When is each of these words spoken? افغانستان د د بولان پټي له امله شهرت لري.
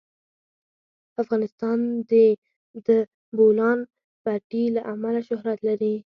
افغانستان 1.21 1.79
د 2.09 2.13
د 2.87 2.89
بولان 3.37 3.79
پټي 4.23 4.63
له 4.75 4.81
امله 4.93 5.19
شهرت 5.27 5.59
لري. 5.69 5.95